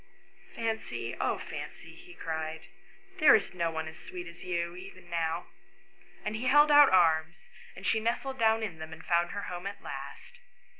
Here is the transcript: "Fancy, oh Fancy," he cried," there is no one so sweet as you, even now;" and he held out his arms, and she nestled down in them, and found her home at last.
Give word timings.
"Fancy, 0.55 1.15
oh 1.21 1.37
Fancy," 1.37 1.93
he 1.93 2.15
cried," 2.15 2.65
there 3.19 3.35
is 3.35 3.53
no 3.53 3.69
one 3.69 3.85
so 3.85 3.91
sweet 3.93 4.25
as 4.25 4.43
you, 4.43 4.75
even 4.75 5.11
now;" 5.11 5.45
and 6.25 6.35
he 6.35 6.45
held 6.47 6.71
out 6.71 6.87
his 6.87 6.93
arms, 6.95 7.49
and 7.75 7.85
she 7.85 7.99
nestled 7.99 8.39
down 8.39 8.63
in 8.63 8.79
them, 8.79 8.93
and 8.93 9.05
found 9.05 9.29
her 9.29 9.43
home 9.43 9.67
at 9.67 9.83
last. 9.83 10.39